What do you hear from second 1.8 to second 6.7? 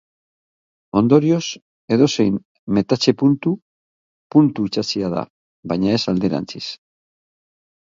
edozein metatze-puntu puntu itsatsia da, baina ez alderantziz.